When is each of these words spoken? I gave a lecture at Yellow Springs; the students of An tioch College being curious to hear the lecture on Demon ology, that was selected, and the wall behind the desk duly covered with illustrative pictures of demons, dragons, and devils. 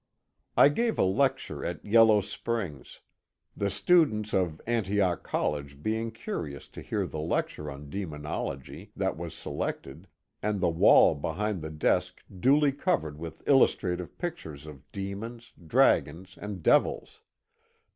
I 0.57 0.69
gave 0.69 0.97
a 0.97 1.03
lecture 1.03 1.63
at 1.63 1.85
Yellow 1.85 2.21
Springs; 2.21 3.01
the 3.55 3.69
students 3.69 4.33
of 4.33 4.59
An 4.65 4.83
tioch 4.85 5.21
College 5.21 5.83
being 5.83 6.09
curious 6.09 6.67
to 6.69 6.81
hear 6.81 7.05
the 7.05 7.19
lecture 7.19 7.69
on 7.69 7.87
Demon 7.87 8.25
ology, 8.25 8.89
that 8.95 9.15
was 9.15 9.35
selected, 9.35 10.07
and 10.41 10.59
the 10.59 10.69
wall 10.69 11.13
behind 11.13 11.61
the 11.61 11.69
desk 11.69 12.23
duly 12.35 12.71
covered 12.71 13.19
with 13.19 13.47
illustrative 13.47 14.17
pictures 14.17 14.65
of 14.65 14.91
demons, 14.91 15.51
dragons, 15.67 16.35
and 16.35 16.63
devils. 16.63 17.21